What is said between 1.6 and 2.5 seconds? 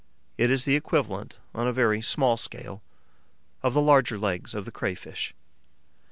a very small